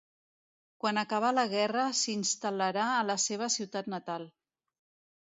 [0.83, 4.31] Quan acabà la guerra s'instal·larà a la seva ciutat natal.